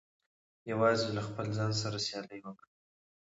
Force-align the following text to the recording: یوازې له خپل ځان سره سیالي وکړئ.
یوازې 0.71 1.07
له 1.17 1.21
خپل 1.27 1.45
ځان 1.57 1.71
سره 1.81 1.97
سیالي 2.05 2.39
وکړئ. 2.43 2.71